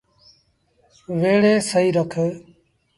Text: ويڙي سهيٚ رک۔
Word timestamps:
ويڙي 1.21 1.53
سهيٚ 1.69 1.95
رک۔ 1.95 2.13